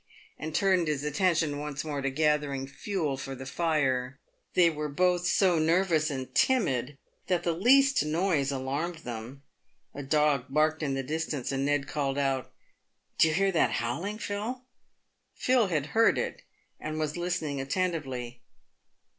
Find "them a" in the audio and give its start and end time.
9.05-10.01